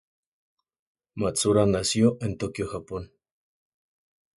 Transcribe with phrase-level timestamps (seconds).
[1.13, 3.11] Matsuura nació en Tokio, Japón.